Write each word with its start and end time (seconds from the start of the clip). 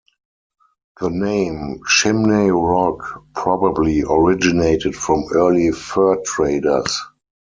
The 0.99 1.11
name 1.11 1.81
"Chimney 1.85 2.49
Rock" 2.49 3.23
probably 3.35 4.01
originated 4.01 4.95
from 4.95 5.25
early 5.33 5.71
fur 5.71 6.15
traders. 6.25 6.99